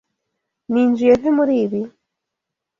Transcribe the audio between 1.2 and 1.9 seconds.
muri ibi?